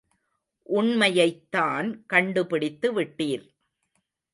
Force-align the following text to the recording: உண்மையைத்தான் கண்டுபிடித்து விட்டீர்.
உண்மையைத்தான் 0.69 1.89
கண்டுபிடித்து 2.05 2.87
விட்டீர். 2.93 3.45